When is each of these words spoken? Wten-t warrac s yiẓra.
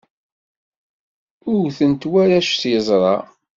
Wten-t 1.51 2.03
warrac 2.11 2.49
s 2.53 2.61
yiẓra. 2.71 3.15